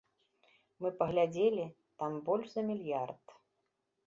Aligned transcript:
Мы 0.85 0.91
паглядзелі, 1.01 1.67
там 2.01 2.11
больш 2.31 2.45
за 2.55 2.61
мільярд. 2.71 3.39